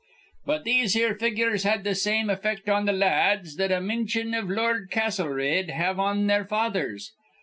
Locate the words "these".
0.63-0.95